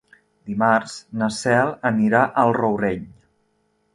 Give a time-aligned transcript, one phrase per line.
[0.51, 3.07] Dimarts na Cel anirà al Rourell.